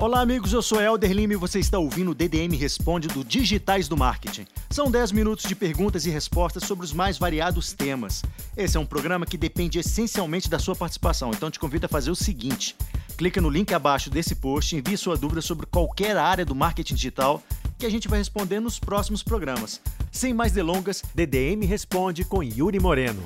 Olá, 0.00 0.20
amigos. 0.20 0.52
Eu 0.52 0.62
sou 0.62 0.80
Helder 0.80 1.10
Lima 1.10 1.32
e 1.32 1.36
você 1.36 1.58
está 1.58 1.76
ouvindo 1.76 2.12
o 2.12 2.14
DDM 2.14 2.54
Responde 2.56 3.08
do 3.08 3.24
Digitais 3.24 3.88
do 3.88 3.96
Marketing. 3.96 4.46
São 4.70 4.88
10 4.88 5.10
minutos 5.10 5.44
de 5.44 5.56
perguntas 5.56 6.06
e 6.06 6.10
respostas 6.10 6.62
sobre 6.62 6.84
os 6.84 6.92
mais 6.92 7.18
variados 7.18 7.72
temas. 7.72 8.22
Esse 8.56 8.76
é 8.76 8.80
um 8.80 8.86
programa 8.86 9.26
que 9.26 9.36
depende 9.36 9.80
essencialmente 9.80 10.48
da 10.48 10.60
sua 10.60 10.76
participação, 10.76 11.32
então 11.34 11.50
te 11.50 11.58
convido 11.58 11.86
a 11.86 11.88
fazer 11.88 12.12
o 12.12 12.14
seguinte: 12.14 12.76
clica 13.16 13.40
no 13.40 13.50
link 13.50 13.74
abaixo 13.74 14.08
desse 14.08 14.36
post, 14.36 14.76
envie 14.76 14.96
sua 14.96 15.16
dúvida 15.16 15.40
sobre 15.40 15.66
qualquer 15.66 16.16
área 16.16 16.44
do 16.44 16.54
marketing 16.54 16.94
digital 16.94 17.42
que 17.76 17.84
a 17.84 17.90
gente 17.90 18.06
vai 18.06 18.20
responder 18.20 18.60
nos 18.60 18.78
próximos 18.78 19.24
programas. 19.24 19.80
Sem 20.12 20.32
mais 20.32 20.52
delongas, 20.52 21.02
DDM 21.12 21.66
Responde 21.66 22.24
com 22.24 22.40
Yuri 22.40 22.78
Moreno. 22.78 23.24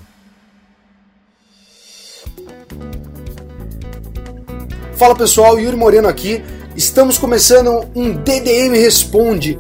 Fala 4.96 5.14
pessoal, 5.14 5.61
Yuri 5.61 5.77
Moreno 5.77 6.09
aqui. 6.09 6.43
Estamos 6.82 7.16
começando 7.16 7.88
um 7.95 8.12
DDM 8.12 8.72
Responde. 8.72 9.56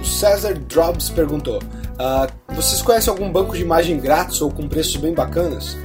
O 0.00 0.04
César 0.04 0.54
Drops 0.54 1.10
perguntou: 1.10 1.60
uh, 1.60 2.54
Vocês 2.54 2.82
conhecem 2.82 3.08
algum 3.12 3.30
banco 3.30 3.54
de 3.54 3.62
imagem 3.62 4.00
grátis 4.00 4.42
ou 4.42 4.50
com 4.50 4.68
preços 4.68 4.96
bem 4.96 5.14
bacanas? 5.14 5.76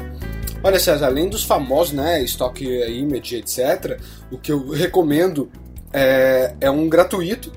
Olha, 0.63 0.79
César, 0.79 1.05
além 1.05 1.29
dos 1.29 1.43
famosos, 1.43 1.93
né, 1.93 2.23
Stock 2.23 2.65
Image, 2.65 3.35
etc., 3.35 4.01
o 4.31 4.39
que 4.39 4.51
eu 4.51 4.69
recomendo 4.69 5.51
é, 5.93 6.55
é 6.59 6.71
um 6.71 6.89
gratuito, 6.89 7.51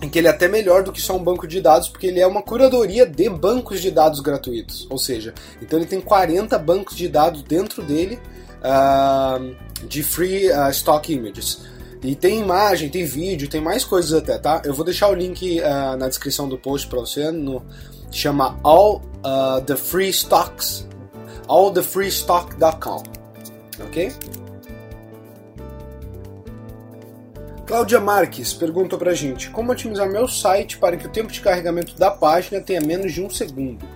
em 0.00 0.08
que 0.08 0.18
ele 0.18 0.28
é 0.28 0.30
até 0.30 0.48
melhor 0.48 0.82
do 0.82 0.92
que 0.92 1.00
só 1.00 1.14
um 1.14 1.22
banco 1.22 1.46
de 1.46 1.60
dados, 1.60 1.90
porque 1.90 2.06
ele 2.06 2.20
é 2.20 2.26
uma 2.26 2.40
curadoria 2.40 3.04
de 3.04 3.28
bancos 3.28 3.82
de 3.82 3.90
dados 3.90 4.20
gratuitos. 4.20 4.86
Ou 4.88 4.96
seja, 4.96 5.34
então 5.60 5.78
ele 5.78 5.86
tem 5.86 6.00
40 6.00 6.58
bancos 6.58 6.96
de 6.96 7.06
dados 7.06 7.42
dentro 7.42 7.82
dele. 7.82 8.18
Uh, 8.60 9.56
de 9.86 10.02
free 10.02 10.50
uh, 10.50 10.70
stock 10.70 11.12
images. 11.12 11.62
E 12.02 12.14
tem 12.14 12.40
imagem, 12.40 12.88
tem 12.88 13.04
vídeo, 13.04 13.48
tem 13.48 13.60
mais 13.60 13.84
coisas 13.84 14.12
até, 14.12 14.38
tá? 14.38 14.62
Eu 14.64 14.72
vou 14.72 14.84
deixar 14.84 15.08
o 15.08 15.14
link 15.14 15.60
uh, 15.60 15.96
na 15.96 16.08
descrição 16.08 16.48
do 16.48 16.56
post 16.56 16.86
para 16.86 17.00
você, 17.00 17.30
no 17.30 17.62
chama 18.10 18.58
all 18.62 19.02
uh, 19.24 19.60
the 19.62 19.76
free 19.76 20.08
stocks, 20.08 20.86
allthefreestock.com, 21.46 23.02
ok? 23.84 24.12
Cláudia 27.66 28.00
Marques 28.00 28.52
perguntou 28.52 28.98
pra 28.98 29.14
gente 29.14 29.48
como 29.50 29.70
otimizar 29.70 30.10
meu 30.10 30.26
site 30.26 30.76
para 30.76 30.96
que 30.96 31.06
o 31.06 31.10
tempo 31.10 31.30
de 31.30 31.40
carregamento 31.40 31.96
da 31.96 32.10
página 32.10 32.60
tenha 32.60 32.80
menos 32.80 33.12
de 33.12 33.22
um 33.22 33.30
segundo. 33.30 33.86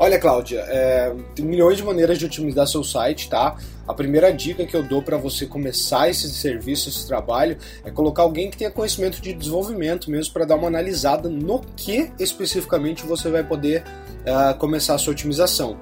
Olha, 0.00 0.16
Cláudia, 0.16 0.60
é, 0.68 1.12
tem 1.34 1.44
milhões 1.44 1.76
de 1.76 1.82
maneiras 1.82 2.18
de 2.18 2.24
otimizar 2.24 2.68
seu 2.68 2.84
site, 2.84 3.28
tá? 3.28 3.56
A 3.86 3.92
primeira 3.92 4.32
dica 4.32 4.64
que 4.64 4.76
eu 4.76 4.82
dou 4.82 5.02
para 5.02 5.16
você 5.16 5.44
começar 5.44 6.08
esse 6.08 6.30
serviço, 6.30 6.88
esse 6.88 7.04
trabalho, 7.04 7.58
é 7.84 7.90
colocar 7.90 8.22
alguém 8.22 8.48
que 8.48 8.56
tenha 8.56 8.70
conhecimento 8.70 9.20
de 9.20 9.32
desenvolvimento 9.32 10.08
mesmo 10.08 10.32
para 10.32 10.44
dar 10.44 10.54
uma 10.54 10.68
analisada 10.68 11.28
no 11.28 11.60
que 11.76 12.12
especificamente 12.16 13.04
você 13.04 13.28
vai 13.28 13.42
poder 13.42 13.82
uh, 14.20 14.56
começar 14.58 14.94
a 14.94 14.98
sua 14.98 15.12
otimização. 15.12 15.76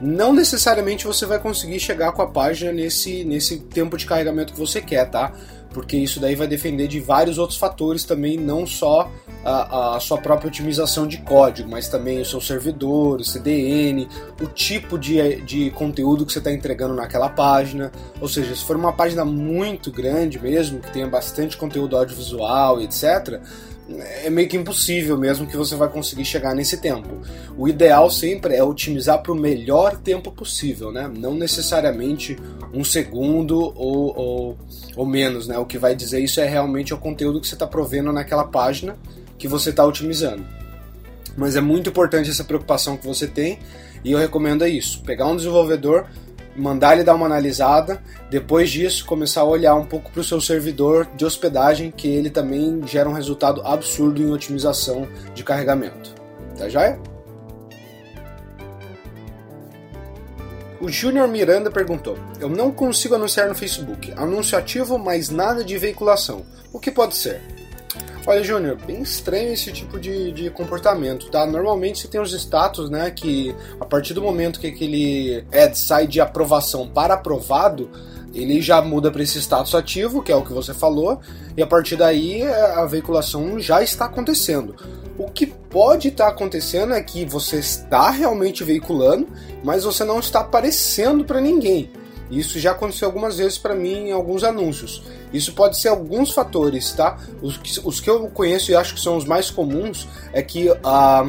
Não 0.00 0.32
necessariamente 0.32 1.06
você 1.06 1.24
vai 1.24 1.38
conseguir 1.38 1.78
chegar 1.78 2.10
com 2.10 2.22
a 2.22 2.26
página 2.26 2.72
nesse, 2.72 3.22
nesse 3.22 3.58
tempo 3.58 3.96
de 3.96 4.04
carregamento 4.04 4.52
que 4.52 4.58
você 4.58 4.80
quer, 4.80 5.08
tá? 5.08 5.32
Porque 5.72 5.96
isso 5.96 6.20
daí 6.20 6.34
vai 6.34 6.46
depender 6.46 6.86
de 6.86 7.00
vários 7.00 7.38
outros 7.38 7.58
fatores 7.58 8.04
também, 8.04 8.36
não 8.36 8.66
só 8.66 9.10
a, 9.44 9.96
a, 9.96 10.00
sua 10.00 10.18
própria 10.18 10.48
otimização 10.48 11.06
de 11.06 11.18
código, 11.18 11.68
mas 11.68 11.88
também 11.88 12.20
o 12.20 12.24
seu 12.24 12.40
servidor, 12.40 13.20
o 13.20 13.24
CDN, 13.24 14.08
o 14.40 14.46
tipo 14.46 14.98
de, 14.98 15.40
de 15.42 15.70
conteúdo 15.70 16.24
que 16.24 16.32
você 16.32 16.38
está 16.38 16.52
entregando 16.52 16.94
naquela 16.94 17.28
página. 17.28 17.90
Ou 18.20 18.28
seja, 18.28 18.54
se 18.54 18.64
for 18.64 18.76
uma 18.76 18.92
página 18.92 19.24
muito 19.24 19.90
grande 19.90 20.38
mesmo, 20.38 20.80
que 20.80 20.92
tenha 20.92 21.06
bastante 21.06 21.56
conteúdo 21.56 21.96
audiovisual, 21.96 22.80
etc., 22.80 23.40
é 24.24 24.30
meio 24.30 24.48
que 24.48 24.56
impossível 24.56 25.16
mesmo 25.16 25.46
que 25.46 25.56
você 25.56 25.74
vai 25.76 25.88
conseguir 25.88 26.24
chegar 26.24 26.54
nesse 26.54 26.76
tempo. 26.76 27.08
O 27.56 27.68
ideal 27.68 28.10
sempre 28.10 28.54
é 28.54 28.62
otimizar 28.62 29.22
para 29.22 29.32
o 29.32 29.34
melhor 29.34 29.96
tempo 29.96 30.30
possível, 30.30 30.92
né? 30.92 31.10
Não 31.14 31.34
necessariamente 31.34 32.36
um 32.72 32.84
segundo 32.84 33.58
ou, 33.58 34.16
ou, 34.16 34.58
ou 34.96 35.06
menos, 35.06 35.46
né? 35.46 35.58
O 35.58 35.66
que 35.66 35.78
vai 35.78 35.94
dizer 35.94 36.20
isso 36.20 36.40
é 36.40 36.46
realmente 36.46 36.94
o 36.94 36.98
conteúdo 36.98 37.40
que 37.40 37.48
você 37.48 37.54
está 37.54 37.66
provendo 37.66 38.12
naquela 38.12 38.44
página 38.44 38.96
que 39.38 39.48
você 39.48 39.70
está 39.70 39.84
otimizando. 39.84 40.44
Mas 41.36 41.56
é 41.56 41.60
muito 41.60 41.90
importante 41.90 42.30
essa 42.30 42.44
preocupação 42.44 42.96
que 42.96 43.06
você 43.06 43.26
tem 43.26 43.58
e 44.04 44.12
eu 44.12 44.18
recomendo 44.18 44.64
é 44.64 44.68
isso: 44.68 45.02
pegar 45.02 45.26
um 45.26 45.36
desenvolvedor, 45.36 46.06
mandar 46.56 46.94
ele 46.94 47.04
dar 47.04 47.14
uma 47.14 47.26
analisada, 47.26 48.02
depois 48.30 48.70
disso 48.70 49.04
começar 49.04 49.42
a 49.42 49.44
olhar 49.44 49.74
um 49.74 49.86
pouco 49.86 50.10
para 50.10 50.20
o 50.20 50.24
seu 50.24 50.40
servidor 50.40 51.08
de 51.16 51.24
hospedagem, 51.24 51.90
que 51.90 52.08
ele 52.08 52.30
também 52.30 52.80
gera 52.86 53.08
um 53.08 53.12
resultado 53.12 53.62
absurdo 53.66 54.22
em 54.22 54.30
otimização 54.30 55.08
de 55.34 55.42
carregamento. 55.42 56.14
Tá 56.56 56.68
joia? 56.68 56.98
O 60.80 60.88
Júnior 60.88 61.28
Miranda 61.28 61.70
perguntou: 61.70 62.18
Eu 62.40 62.48
não 62.48 62.72
consigo 62.72 63.14
anunciar 63.14 63.48
no 63.48 63.54
Facebook. 63.54 64.12
Anúncio 64.16 64.58
ativo, 64.58 64.98
mas 64.98 65.30
nada 65.30 65.64
de 65.64 65.78
veiculação. 65.78 66.44
O 66.72 66.80
que 66.80 66.90
pode 66.90 67.14
ser? 67.14 67.40
Olha, 68.24 68.42
Júnior, 68.44 68.78
bem 68.86 69.02
estranho 69.02 69.52
esse 69.52 69.72
tipo 69.72 69.98
de, 69.98 70.30
de 70.30 70.48
comportamento, 70.48 71.28
tá? 71.28 71.44
Normalmente 71.44 71.98
você 71.98 72.06
tem 72.06 72.20
os 72.20 72.32
status, 72.32 72.88
né, 72.88 73.10
que 73.10 73.52
a 73.80 73.84
partir 73.84 74.14
do 74.14 74.22
momento 74.22 74.60
que 74.60 74.68
aquele 74.68 75.44
ad 75.52 75.76
sai 75.76 76.06
de 76.06 76.20
aprovação 76.20 76.88
para 76.88 77.14
aprovado, 77.14 77.90
ele 78.32 78.62
já 78.62 78.80
muda 78.80 79.10
para 79.10 79.24
esse 79.24 79.40
status 79.40 79.74
ativo, 79.74 80.22
que 80.22 80.30
é 80.30 80.36
o 80.36 80.44
que 80.44 80.52
você 80.52 80.72
falou, 80.72 81.20
e 81.56 81.62
a 81.62 81.66
partir 81.66 81.96
daí 81.96 82.44
a 82.44 82.84
veiculação 82.86 83.58
já 83.58 83.82
está 83.82 84.04
acontecendo. 84.04 84.76
O 85.18 85.28
que 85.28 85.46
pode 85.46 86.08
estar 86.08 86.28
acontecendo 86.28 86.94
é 86.94 87.02
que 87.02 87.24
você 87.24 87.56
está 87.58 88.08
realmente 88.10 88.62
veiculando, 88.62 89.26
mas 89.64 89.82
você 89.82 90.04
não 90.04 90.20
está 90.20 90.40
aparecendo 90.40 91.24
para 91.24 91.40
ninguém. 91.40 91.90
Isso 92.30 92.58
já 92.58 92.70
aconteceu 92.70 93.08
algumas 93.08 93.36
vezes 93.36 93.58
para 93.58 93.74
mim 93.74 94.08
em 94.08 94.12
alguns 94.12 94.42
anúncios. 94.42 95.02
Isso 95.32 95.52
pode 95.52 95.78
ser 95.78 95.88
alguns 95.88 96.32
fatores, 96.32 96.92
tá? 96.92 97.18
Os 97.40 97.56
que, 97.56 97.80
os 97.84 98.00
que 98.00 98.10
eu 98.10 98.28
conheço 98.28 98.70
e 98.70 98.74
acho 98.74 98.94
que 98.94 99.00
são 99.00 99.16
os 99.16 99.24
mais 99.24 99.50
comuns 99.50 100.06
é 100.32 100.42
que 100.42 100.68
ah, 100.84 101.24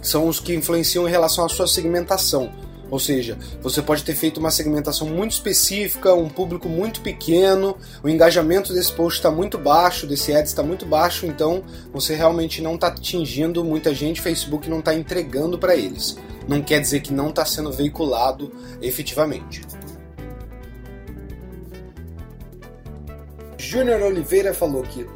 são 0.00 0.28
os 0.28 0.38
que 0.38 0.54
influenciam 0.54 1.08
em 1.08 1.10
relação 1.10 1.44
à 1.44 1.48
sua 1.48 1.66
segmentação. 1.66 2.52
Ou 2.90 3.00
seja, 3.00 3.36
você 3.60 3.82
pode 3.82 4.04
ter 4.04 4.14
feito 4.14 4.38
uma 4.38 4.50
segmentação 4.50 5.08
muito 5.08 5.32
específica, 5.32 6.14
um 6.14 6.28
público 6.28 6.68
muito 6.68 7.00
pequeno, 7.00 7.76
o 8.02 8.08
engajamento 8.08 8.72
desse 8.72 8.92
post 8.92 9.18
está 9.18 9.30
muito 9.30 9.58
baixo, 9.58 10.06
desse 10.06 10.32
ad 10.32 10.46
está 10.46 10.62
muito 10.62 10.86
baixo, 10.86 11.26
então 11.26 11.64
você 11.92 12.14
realmente 12.14 12.62
não 12.62 12.74
está 12.74 12.88
atingindo 12.88 13.64
muita 13.64 13.94
gente, 13.94 14.20
Facebook 14.20 14.68
não 14.68 14.78
está 14.78 14.94
entregando 14.94 15.58
para 15.58 15.74
eles. 15.74 16.16
Não 16.46 16.62
quer 16.62 16.78
dizer 16.78 17.00
que 17.00 17.12
não 17.12 17.30
está 17.30 17.44
sendo 17.44 17.72
veiculado 17.72 18.52
efetivamente. 18.80 19.62
Júnior 23.64 24.02
Oliveira 24.02 24.52
falou 24.52 24.82
que 24.82 25.06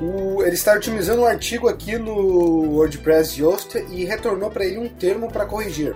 o, 0.00 0.42
ele 0.42 0.54
está 0.54 0.74
otimizando 0.74 1.22
um 1.22 1.26
artigo 1.26 1.68
aqui 1.68 1.98
no 1.98 2.76
WordPress 2.76 3.40
Yoast 3.40 3.76
e 3.90 4.04
retornou 4.04 4.50
para 4.50 4.64
ele 4.64 4.78
um 4.78 4.88
termo 4.88 5.30
para 5.30 5.44
corrigir. 5.44 5.94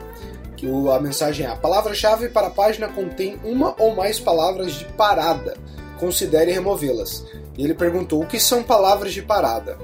Que 0.56 0.66
o, 0.66 0.90
a 0.90 1.00
mensagem 1.00 1.46
é: 1.46 1.48
a 1.48 1.56
palavra-chave 1.56 2.28
para 2.28 2.48
a 2.48 2.50
página 2.50 2.88
contém 2.88 3.40
uma 3.42 3.74
ou 3.78 3.96
mais 3.96 4.20
palavras 4.20 4.74
de 4.74 4.84
parada. 4.84 5.56
Considere 5.98 6.52
removê-las. 6.52 7.24
E 7.56 7.64
ele 7.64 7.74
perguntou: 7.74 8.20
o 8.20 8.26
que 8.26 8.38
são 8.38 8.62
palavras 8.62 9.14
de 9.14 9.22
parada? 9.22 9.78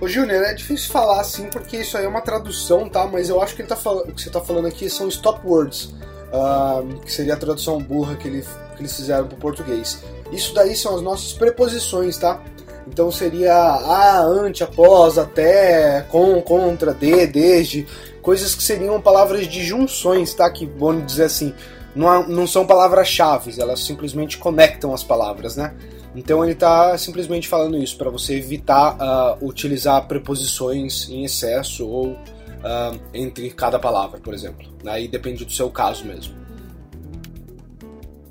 Ô 0.00 0.08
Júnior, 0.08 0.42
é 0.42 0.54
difícil 0.54 0.90
falar 0.90 1.20
assim 1.20 1.46
porque 1.50 1.76
isso 1.76 1.96
aí 1.96 2.04
é 2.04 2.08
uma 2.08 2.20
tradução, 2.20 2.88
tá? 2.88 3.06
Mas 3.06 3.28
eu 3.28 3.40
acho 3.40 3.54
que 3.54 3.62
ele 3.62 3.68
tá 3.68 3.76
o 3.76 4.12
que 4.12 4.22
você 4.22 4.28
está 4.28 4.40
falando 4.40 4.66
aqui 4.66 4.90
são 4.90 5.06
stop 5.08 5.46
words, 5.46 5.94
uh, 6.32 7.00
que 7.04 7.12
seria 7.12 7.34
a 7.34 7.36
tradução 7.36 7.78
burra 7.80 8.16
que, 8.16 8.26
ele, 8.26 8.42
que 8.74 8.82
eles 8.82 8.96
fizeram 8.96 9.26
para 9.28 9.36
o 9.36 9.38
português. 9.38 10.02
Isso 10.32 10.54
daí 10.54 10.76
são 10.76 10.94
as 10.94 11.02
nossas 11.02 11.32
preposições, 11.32 12.16
tá? 12.16 12.42
Então 12.86 13.10
seria 13.10 13.54
a, 13.54 14.22
ante, 14.22 14.64
após, 14.64 15.18
até, 15.18 16.02
com, 16.10 16.40
contra, 16.42 16.92
de, 16.92 17.26
desde, 17.26 17.86
coisas 18.22 18.54
que 18.54 18.62
seriam 18.62 19.00
palavras 19.00 19.46
de 19.46 19.62
junções, 19.64 20.34
tá? 20.34 20.50
Que 20.50 20.66
vamos 20.66 21.06
dizer 21.06 21.24
assim, 21.24 21.54
não, 21.94 22.26
não 22.26 22.46
são 22.46 22.66
palavras-chave, 22.66 23.54
elas 23.60 23.80
simplesmente 23.80 24.38
conectam 24.38 24.92
as 24.94 25.04
palavras, 25.04 25.56
né? 25.56 25.74
Então 26.14 26.42
ele 26.42 26.54
está 26.54 26.96
simplesmente 26.98 27.46
falando 27.46 27.76
isso 27.78 27.96
para 27.96 28.10
você 28.10 28.34
evitar 28.34 28.96
uh, 28.96 29.46
utilizar 29.46 30.06
preposições 30.08 31.08
em 31.08 31.24
excesso 31.24 31.86
ou 31.86 32.08
uh, 32.08 33.00
entre 33.14 33.50
cada 33.50 33.78
palavra, 33.78 34.18
por 34.18 34.34
exemplo. 34.34 34.66
Aí 34.84 35.06
depende 35.06 35.44
do 35.44 35.52
seu 35.52 35.70
caso 35.70 36.04
mesmo. 36.04 36.39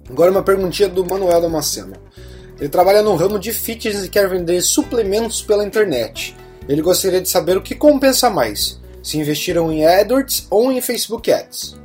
Agora 0.10 0.32
uma 0.32 0.44
perguntinha 0.44 0.90
do 0.90 1.06
Manuel 1.06 1.42
Damasceno. 1.42 1.94
Ele 2.60 2.70
trabalha 2.70 3.02
no 3.02 3.16
ramo 3.16 3.40
de 3.40 3.54
fitness 3.54 4.04
e 4.04 4.10
quer 4.10 4.28
vender 4.28 4.62
suplementos 4.62 5.42
pela 5.42 5.64
internet. 5.64 6.36
Ele 6.68 6.82
gostaria 6.82 7.22
de 7.22 7.30
saber 7.30 7.56
o 7.58 7.62
que 7.62 7.76
compensa 7.76 8.30
mais, 8.30 8.80
se 9.02 9.18
investiram 9.18 9.72
em 9.72 9.86
AdWords 9.86 10.48
ou 10.50 10.72
em 10.72 10.82
Facebook 10.82 11.32
Ads. 11.32 11.78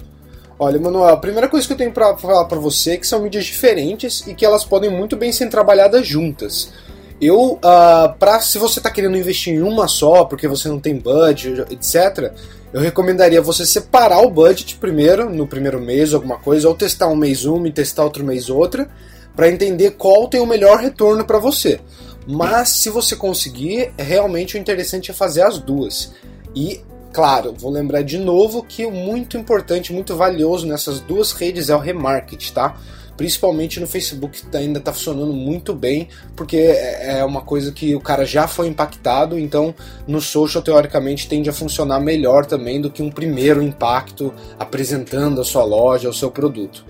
Olha, 0.59 0.81
Manuel, 0.81 1.09
a 1.09 1.17
primeira 1.17 1.49
coisa 1.49 1.67
que 1.67 1.73
eu 1.73 1.76
tenho 1.76 1.93
para 1.93 2.17
falar 2.17 2.44
para 2.47 2.59
você 2.59 2.93
é 2.93 2.97
que 2.97 3.06
são 3.06 3.21
mídias 3.23 3.44
diferentes 3.44 4.27
e 4.27 4.35
que 4.35 4.44
elas 4.44 4.65
podem 4.65 4.91
muito 4.91 5.17
bem 5.17 5.32
ser 5.32 5.49
trabalhadas 5.49 6.06
juntas. 6.06 6.73
Eu, 7.20 7.52
uh, 7.52 8.14
pra, 8.19 8.40
se 8.40 8.58
você 8.58 8.81
está 8.81 8.90
querendo 8.90 9.16
investir 9.16 9.55
em 9.55 9.62
uma 9.62 9.87
só, 9.87 10.25
porque 10.25 10.49
você 10.49 10.69
não 10.69 10.81
tem 10.81 10.96
budget, 10.96 11.64
etc., 11.72 12.32
eu 12.72 12.81
recomendaria 12.81 13.40
você 13.40 13.64
separar 13.64 14.20
o 14.20 14.31
budget 14.31 14.76
primeiro, 14.76 15.31
no 15.31 15.46
primeiro 15.46 15.81
mês, 15.81 16.12
alguma 16.12 16.38
coisa, 16.38 16.69
ou 16.69 16.75
testar 16.75 17.06
um 17.06 17.14
mês 17.14 17.44
uma 17.44 17.69
e 17.69 17.72
testar 17.72 18.02
outro 18.02 18.25
mês 18.25 18.50
outra, 18.50 18.90
para 19.37 19.49
entender 19.49 19.93
qual 19.93 20.26
tem 20.28 20.40
o 20.40 20.46
melhor 20.46 20.78
retorno 20.78 21.25
para 21.25 21.38
você. 21.38 21.81
Mas 22.26 22.70
se 22.70 22.90
você 22.90 23.14
conseguir, 23.14 23.93
realmente 23.96 24.56
o 24.56 24.58
interessante 24.58 25.10
é 25.10 25.14
fazer 25.14 25.43
as 25.43 25.58
duas. 25.58 26.12
E, 26.55 26.81
claro, 27.12 27.55
vou 27.56 27.70
lembrar 27.70 28.02
de 28.02 28.19
novo 28.19 28.64
que 28.64 28.84
o 28.84 28.90
muito 28.90 29.37
importante, 29.37 29.93
muito 29.93 30.17
valioso 30.17 30.67
nessas 30.67 31.00
duas 31.00 31.32
redes 31.32 31.69
é 31.69 31.76
o 31.76 31.81
remarket, 31.81 32.50
tá? 32.50 32.76
Principalmente 33.16 33.81
no 33.81 33.87
Facebook 33.87 34.43
que 34.43 34.56
ainda 34.56 34.78
está 34.78 34.93
funcionando 34.93 35.32
muito 35.32 35.75
bem, 35.75 36.08
porque 36.34 36.56
é, 36.56 37.19
é 37.19 37.25
uma 37.25 37.40
coisa 37.40 37.72
que 37.72 37.94
o 37.94 38.00
cara 38.00 38.25
já 38.25 38.46
foi 38.46 38.69
impactado, 38.69 39.38
então 39.38 39.75
no 40.06 40.20
social 40.20 40.62
teoricamente 40.62 41.28
tende 41.28 41.49
a 41.49 41.52
funcionar 41.52 42.00
melhor 42.00 42.46
também 42.46 42.81
do 42.81 42.90
que 42.90 43.02
um 43.02 43.11
primeiro 43.11 43.62
impacto 43.62 44.32
apresentando 44.58 45.40
a 45.40 45.44
sua 45.44 45.64
loja, 45.64 46.08
o 46.08 46.14
seu 46.14 46.31
produto. 46.31 46.84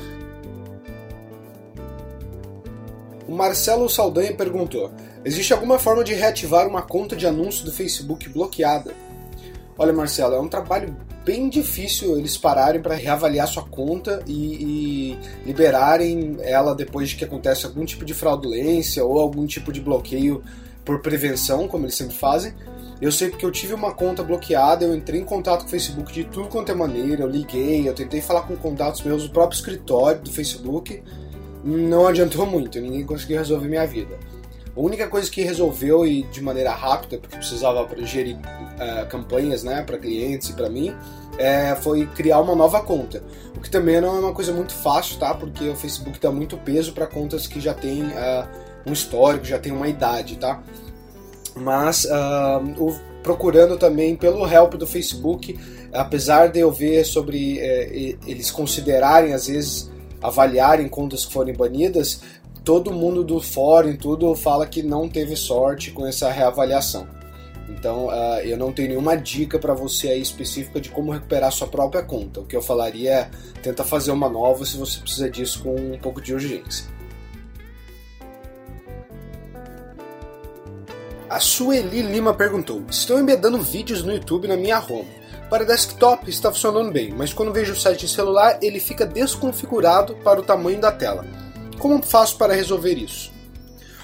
O 3.27 3.33
Marcelo 3.33 3.89
Saldanha 3.89 4.35
perguntou: 4.35 4.91
Existe 5.25 5.53
alguma 5.53 5.79
forma 5.79 6.05
de 6.05 6.15
reativar 6.15 6.69
uma 6.69 6.83
conta 6.83 7.17
de 7.17 7.27
anúncio 7.27 7.65
do 7.65 7.73
Facebook 7.73 8.29
bloqueada? 8.29 8.93
Olha, 9.77 9.93
Marcelo, 9.93 10.35
é 10.37 10.41
um 10.41 10.49
trabalho 10.49 10.97
bem 11.25 11.49
difícil 11.49 12.17
eles 12.17 12.37
pararem 12.37 12.81
para 12.81 12.95
reavaliar 12.95 13.49
sua 13.49 13.65
conta 13.65 14.23
e, 14.27 14.33
e, 14.33 15.19
liberarem 15.45 16.37
ela 16.43 16.75
depois 16.75 17.09
de 17.09 17.17
que 17.17 17.25
acontece 17.25 17.67
algum 17.67 17.85
tipo 17.85 18.05
de 18.05 18.15
fraudulência 18.15 19.05
ou 19.05 19.19
algum 19.19 19.47
tipo 19.47 19.73
de 19.73 19.81
bloqueio 19.81 20.45
por 20.85 21.01
prevenção, 21.01 21.67
como 21.67 21.87
eles 21.87 21.97
sempre 21.97 22.15
fazem. 22.15 22.55
Eu 23.01 23.11
sei 23.11 23.31
porque 23.31 23.45
eu 23.45 23.51
tive 23.51 23.75
uma 23.75 23.93
conta 23.93 24.23
bloqueada, 24.23 24.85
eu 24.85 24.95
entrei 24.95 25.21
em 25.21 25.25
contato 25.25 25.63
com 25.63 25.67
o 25.67 25.71
Facebook 25.71 26.13
de 26.13 26.25
tudo 26.25 26.49
quanto 26.49 26.71
é 26.71 26.75
maneira, 26.75 27.23
eu 27.23 27.29
liguei, 27.29 27.89
eu 27.89 27.95
tentei 27.95 28.21
falar 28.21 28.43
com 28.43 28.55
contatos 28.57 29.03
meus 29.03 29.25
do 29.25 29.31
próprio 29.31 29.57
escritório 29.57 30.21
do 30.21 30.31
Facebook, 30.31 31.03
não 31.65 32.07
adiantou 32.09 32.47
muito, 32.47 32.81
ninguém 32.81 33.05
conseguiu 33.05 33.39
resolver 33.39 33.67
minha 33.67 33.87
vida. 33.87 34.17
A 34.77 34.81
única 34.81 35.07
coisa 35.07 35.31
que 35.31 35.43
resolveu 35.43 36.05
e 36.05 36.23
de 36.25 36.43
maneira 36.43 36.73
rápida, 36.73 37.19
porque 37.19 37.37
precisava 37.37 37.89
gerir 38.05 38.37
uh, 38.37 39.07
campanhas 39.09 39.63
né, 39.63 39.83
para 39.83 39.99
clientes 39.99 40.51
e 40.51 40.53
para 40.53 40.69
mim, 40.69 40.95
é, 41.39 41.75
foi 41.77 42.07
criar 42.07 42.41
uma 42.41 42.57
nova 42.57 42.83
conta. 42.83 43.23
O 43.57 43.61
que 43.61 43.71
também 43.71 44.01
não 44.01 44.17
é 44.17 44.19
uma 44.19 44.33
coisa 44.33 44.53
muito 44.53 44.73
fácil, 44.73 45.19
tá? 45.19 45.33
Porque 45.35 45.69
o 45.69 45.77
Facebook 45.77 46.19
dá 46.21 46.31
muito 46.31 46.57
peso 46.57 46.93
para 46.93 47.07
contas 47.07 47.47
que 47.47 47.61
já 47.61 47.73
têm 47.73 48.03
uh, 48.03 48.49
um 48.87 48.93
histórico, 48.93 49.45
já 49.45 49.59
têm 49.59 49.73
uma 49.73 49.89
idade, 49.89 50.37
tá? 50.37 50.63
Mas 51.55 52.05
uh, 52.05 52.83
o, 52.83 52.99
procurando 53.23 53.77
também 53.77 54.17
pelo 54.17 54.47
help 54.47 54.75
do 54.75 54.87
Facebook, 54.87 55.59
apesar 55.93 56.49
de 56.49 56.61
eu 56.61 56.73
ver 56.73 57.05
sobre 57.05 57.59
é, 57.61 58.17
eles 58.27 58.51
considerarem 58.51 59.33
às 59.33 59.47
vezes 59.47 59.91
avaliarem 60.21 60.89
contas 60.89 61.25
que 61.25 61.33
forem 61.33 61.55
banidas, 61.55 62.21
todo 62.65 62.93
mundo 62.93 63.23
do 63.23 63.41
fórum 63.41 63.95
tudo 63.95 64.35
fala 64.35 64.67
que 64.67 64.83
não 64.83 65.09
teve 65.09 65.37
sorte 65.37 65.91
com 65.91 66.07
essa 66.07 66.31
reavaliação. 66.31 67.07
Então 67.69 68.07
uh, 68.07 68.41
eu 68.43 68.57
não 68.57 68.73
tenho 68.73 68.89
nenhuma 68.89 69.17
dica 69.17 69.59
para 69.59 69.75
você 69.75 70.09
aí 70.09 70.21
específica 70.21 70.81
de 70.81 70.89
como 70.89 71.13
recuperar 71.13 71.53
sua 71.53 71.69
própria 71.69 72.03
conta. 72.03 72.41
O 72.41 72.47
que 72.47 72.57
eu 72.57 72.63
falaria 72.63 73.11
é 73.11 73.31
tenta 73.63 73.85
fazer 73.85 74.11
uma 74.11 74.29
nova 74.29 74.65
se 74.65 74.77
você 74.77 74.99
precisa 74.99 75.31
disso 75.31 75.63
com 75.63 75.75
um 75.75 75.99
pouco 75.99 76.21
de 76.21 76.33
urgência. 76.33 76.87
A 81.29 81.41
Sueli 81.41 82.03
Lima 82.03 82.33
perguntou: 82.33 82.83
Estou 82.89 83.19
embedando 83.19 83.61
vídeos 83.61 84.03
no 84.03 84.13
YouTube 84.13 84.49
na 84.49 84.57
minha 84.57 84.79
home. 84.79 85.09
Para 85.51 85.65
desktop 85.65 86.29
está 86.31 86.51
funcionando 86.51 86.91
bem, 86.91 87.13
mas 87.13 87.33
quando 87.33 87.53
vejo 87.53 87.75
o 87.75 87.77
site 87.77 88.07
em 88.07 88.09
celular 88.09 88.59
ele 88.63 88.81
fica 88.81 89.07
desconfigurado 89.07 90.17
para 90.17 90.41
o 90.41 90.43
tamanho 90.43 90.81
da 90.81 90.91
tela. 90.91 91.25
Como 91.79 92.03
faço 92.03 92.37
para 92.37 92.55
resolver 92.55 92.95
isso? 92.95 93.33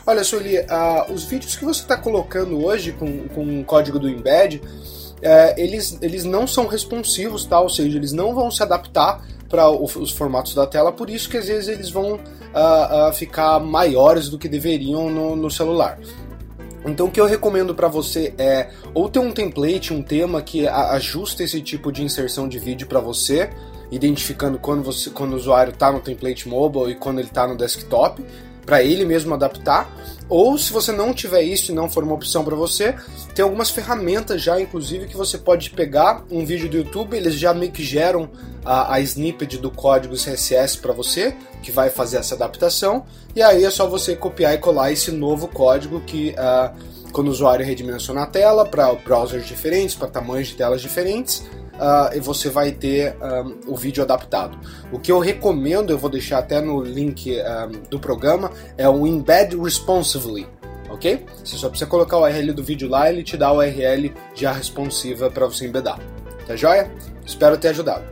Olha, 0.07 0.25
Sueli, 0.25 0.59
uh, 0.59 1.13
os 1.13 1.25
vídeos 1.25 1.55
que 1.57 1.65
você 1.65 1.83
está 1.83 1.97
colocando 1.97 2.65
hoje 2.65 2.93
com, 2.93 3.29
com 3.29 3.61
o 3.61 3.65
código 3.65 3.99
do 3.99 4.09
embed, 4.09 4.57
uh, 4.57 5.55
eles, 5.57 5.99
eles 6.01 6.25
não 6.25 6.47
são 6.47 6.67
responsivos, 6.67 7.45
tá? 7.45 7.61
ou 7.61 7.69
seja, 7.69 7.97
eles 7.97 8.13
não 8.13 8.35
vão 8.35 8.51
se 8.51 8.63
adaptar 8.63 9.25
para 9.49 9.69
os 9.69 10.13
formatos 10.13 10.55
da 10.55 10.67
tela, 10.67 10.93
por 10.93 11.11
isso 11.11 11.29
que 11.29 11.37
às 11.37 11.49
vezes 11.49 11.69
eles 11.69 11.91
vão 11.91 12.15
uh, 12.15 13.13
ficar 13.13 13.59
maiores 13.59 14.29
do 14.29 14.39
que 14.39 14.49
deveriam 14.49 15.11
no, 15.11 15.37
no 15.37 15.51
celular. 15.51 15.99
Então 16.85 17.07
o 17.07 17.11
que 17.11 17.21
eu 17.21 17.27
recomendo 17.27 17.75
para 17.75 17.89
você 17.89 18.33
é 18.39 18.71
ou 18.95 19.09
ter 19.09 19.19
um 19.19 19.33
template, 19.33 19.93
um 19.93 20.03
tema 20.03 20.41
que 20.41 20.67
ajusta 20.67 21.43
esse 21.43 21.61
tipo 21.61 21.93
de 21.93 22.03
inserção 22.03 22.49
de 22.49 22.59
vídeo 22.59 22.87
para 22.87 23.01
você, 23.01 23.51
identificando 23.91 24.59
quando, 24.59 24.83
você, 24.83 25.11
quando 25.11 25.33
o 25.33 25.37
usuário 25.37 25.73
está 25.73 25.91
no 25.91 26.01
template 26.01 26.49
mobile 26.49 26.93
e 26.93 26.95
quando 26.95 27.19
ele 27.19 27.29
está 27.29 27.47
no 27.47 27.57
desktop, 27.57 28.25
para 28.65 28.83
ele 28.83 29.05
mesmo 29.05 29.35
adaptar. 29.35 29.91
Ou 30.29 30.57
se 30.57 30.73
você 30.73 30.93
não 30.93 31.13
tiver 31.13 31.43
isso 31.43 31.73
e 31.73 31.75
não 31.75 31.91
for 31.91 32.05
uma 32.05 32.15
opção 32.15 32.45
para 32.45 32.55
você, 32.55 32.95
tem 33.35 33.43
algumas 33.43 33.69
ferramentas 33.69 34.41
já, 34.41 34.61
inclusive, 34.61 35.09
que 35.09 35.17
você 35.17 35.37
pode 35.37 35.71
pegar 35.71 36.23
um 36.31 36.47
vídeo 36.47 36.69
do 36.69 36.77
YouTube, 36.77 37.17
eles 37.17 37.35
já 37.35 37.53
meio 37.53 37.73
que 37.73 37.83
geram 37.83 38.31
a, 38.65 38.95
a 38.95 39.01
snippet 39.01 39.59
do 39.59 39.73
código 39.73 40.15
CSS 40.15 40.79
para 40.79 40.93
você, 40.93 41.35
que 41.65 41.73
vai 41.73 41.91
fazer 41.91 42.19
essa 42.19 42.37
adaptação, 42.37 43.05
e 43.35 43.43
aí 43.43 43.65
é 43.65 43.71
só 43.71 43.89
você 43.89 44.15
copiar 44.15 44.55
e 44.55 44.59
colar 44.59 44.93
esse 44.93 45.11
novo 45.11 45.49
código 45.49 46.01
que 46.03 46.31
uh, 46.39 46.73
quando 47.11 47.27
o 47.27 47.31
usuário 47.33 47.67
redimensiona 47.67 48.23
a 48.23 48.27
tela 48.27 48.65
para 48.65 48.93
browsers 48.95 49.47
diferentes, 49.47 49.97
para 49.97 50.07
tamanhos 50.07 50.49
de 50.49 50.55
telas 50.55 50.81
diferentes, 50.81 51.43
uh, 51.81 52.15
e 52.15 52.21
você 52.21 52.51
vai 52.51 52.71
ter 52.71 53.17
um, 53.17 53.73
o 53.73 53.77
vídeo 53.77 54.03
adaptado. 54.03 54.59
O 54.93 54.99
que 54.99 55.11
eu 55.11 55.19
recomendo, 55.19 55.91
eu 55.91 55.99
vou 55.99 56.11
deixar 56.11 56.39
até 56.39 56.61
no 56.61 56.83
link 56.83 57.35
um, 57.37 57.83
do 57.89 57.99
programa, 57.99 58.53
é 58.77 58.89
o 58.89 59.07
Embed 59.07 59.57
Responsively. 59.57 60.47
Ok? 60.91 61.25
Você 61.45 61.57
só 61.57 61.69
precisa 61.69 61.89
colocar 61.89 62.19
o 62.19 62.23
URL 62.23 62.53
do 62.53 62.65
vídeo 62.65 62.89
lá, 62.89 63.09
ele 63.09 63.23
te 63.23 63.37
dá 63.37 63.53
o 63.53 63.59
URL 63.59 64.13
já 64.35 64.53
responsiva 64.53 65.31
para 65.31 65.47
você 65.47 65.67
embedar. 65.67 65.99
Tá 66.47 66.57
joia? 66.57 66.91
Espero 67.25 67.57
ter 67.57 67.69
ajudado. 67.69 68.05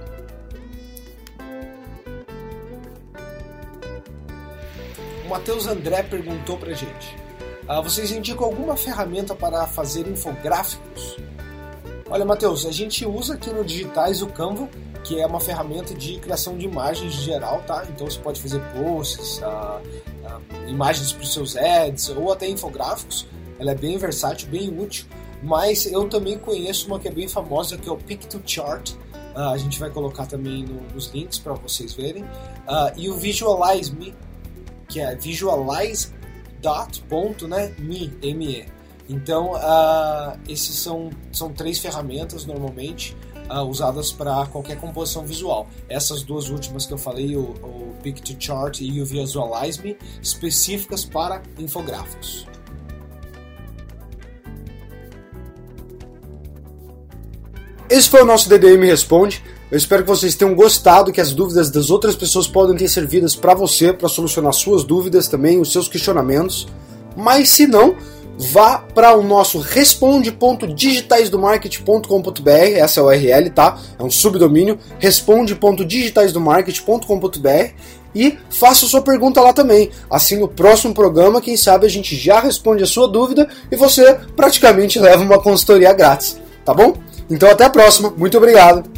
O 5.26 5.28
Matheus 5.28 5.66
André 5.66 6.04
perguntou 6.04 6.56
pra 6.56 6.72
gente: 6.72 7.16
ah, 7.66 7.80
vocês 7.80 8.12
indicam 8.12 8.46
alguma 8.46 8.76
ferramenta 8.76 9.34
para 9.34 9.66
fazer 9.66 10.06
infográficos? 10.06 11.16
Olha, 12.10 12.24
Matheus, 12.24 12.64
a 12.64 12.72
gente 12.72 13.04
usa 13.04 13.34
aqui 13.34 13.50
no 13.50 13.62
Digitais 13.62 14.22
o 14.22 14.28
Canva, 14.28 14.66
que 15.04 15.20
é 15.20 15.26
uma 15.26 15.40
ferramenta 15.40 15.94
de 15.94 16.18
criação 16.18 16.56
de 16.56 16.64
imagens 16.64 17.12
geral, 17.12 17.62
tá? 17.66 17.86
Então 17.90 18.08
você 18.08 18.18
pode 18.18 18.40
fazer 18.40 18.62
posts, 18.72 19.40
uh, 19.40 19.82
uh, 20.24 20.68
imagens 20.68 21.12
para 21.12 21.22
os 21.22 21.34
seus 21.34 21.54
ads 21.54 22.08
ou 22.08 22.32
até 22.32 22.48
infográficos. 22.48 23.26
Ela 23.58 23.72
é 23.72 23.74
bem 23.74 23.98
versátil, 23.98 24.48
bem 24.48 24.70
útil. 24.80 25.04
Mas 25.42 25.84
eu 25.84 26.08
também 26.08 26.38
conheço 26.38 26.86
uma 26.86 26.98
que 26.98 27.08
é 27.08 27.10
bem 27.10 27.28
famosa, 27.28 27.76
que 27.76 27.86
é 27.86 27.92
o 27.92 27.98
Pic2Chart. 27.98 28.94
Uh, 29.36 29.40
a 29.52 29.58
gente 29.58 29.78
vai 29.78 29.90
colocar 29.90 30.24
também 30.24 30.64
no, 30.64 30.80
nos 30.94 31.08
links 31.08 31.38
para 31.38 31.52
vocês 31.52 31.92
verem. 31.92 32.24
e 32.96 33.10
o 33.10 33.16
Visualize 33.16 33.94
Me, 33.94 34.14
que 34.88 34.98
é 34.98 35.14
visualize.me, 35.14 37.48
né? 37.48 37.74
Então, 39.08 39.52
uh, 39.52 40.38
esses 40.46 40.76
são, 40.76 41.10
são 41.32 41.50
três 41.50 41.78
ferramentas 41.78 42.44
normalmente 42.44 43.16
uh, 43.50 43.62
usadas 43.62 44.12
para 44.12 44.46
qualquer 44.46 44.78
composição 44.78 45.24
visual. 45.24 45.66
Essas 45.88 46.22
duas 46.22 46.50
últimas 46.50 46.84
que 46.84 46.92
eu 46.92 46.98
falei, 46.98 47.34
o, 47.34 47.54
o 47.62 47.94
Picture 48.02 48.36
Chart 48.38 48.80
e 48.80 49.00
o 49.00 49.06
Visualize 49.06 49.80
Me, 49.82 49.96
específicas 50.22 51.04
para 51.04 51.42
infográficos. 51.58 52.46
Esse 57.88 58.10
foi 58.10 58.20
o 58.20 58.26
nosso 58.26 58.50
DDM 58.50 58.84
Responde. 58.84 59.42
Eu 59.70 59.78
espero 59.78 60.02
que 60.02 60.08
vocês 60.08 60.34
tenham 60.34 60.54
gostado, 60.54 61.10
que 61.10 61.20
as 61.20 61.32
dúvidas 61.32 61.70
das 61.70 61.88
outras 61.88 62.14
pessoas 62.14 62.46
podem 62.46 62.76
ter 62.76 62.88
servidas 62.88 63.34
para 63.34 63.54
você, 63.54 63.92
para 63.92 64.08
solucionar 64.08 64.52
suas 64.52 64.84
dúvidas 64.84 65.28
também, 65.28 65.58
os 65.58 65.72
seus 65.72 65.88
questionamentos. 65.88 66.68
Mas 67.16 67.48
se 67.50 67.66
não, 67.66 67.96
vá 68.38 68.78
para 68.78 69.14
o 69.16 69.22
nosso 69.22 69.58
responde.digitaisdomarket.com.br, 69.58 72.50
essa 72.76 73.00
é 73.00 73.02
a 73.02 73.06
URL, 73.06 73.50
tá? 73.50 73.78
É 73.98 74.02
um 74.02 74.10
subdomínio, 74.10 74.78
responde.digitaisdomarket.com.br 74.98 77.72
e 78.14 78.38
faça 78.48 78.86
sua 78.86 79.02
pergunta 79.02 79.40
lá 79.40 79.52
também. 79.52 79.90
Assim, 80.10 80.38
no 80.38 80.48
próximo 80.48 80.94
programa, 80.94 81.40
quem 81.40 81.56
sabe 81.56 81.86
a 81.86 81.90
gente 81.90 82.16
já 82.16 82.40
responde 82.40 82.82
a 82.82 82.86
sua 82.86 83.08
dúvida 83.08 83.48
e 83.70 83.76
você 83.76 84.14
praticamente 84.36 84.98
leva 84.98 85.22
uma 85.22 85.40
consultoria 85.40 85.92
grátis, 85.92 86.40
tá 86.64 86.72
bom? 86.72 86.94
Então 87.28 87.50
até 87.50 87.64
a 87.64 87.70
próxima, 87.70 88.12
muito 88.16 88.38
obrigado! 88.38 88.97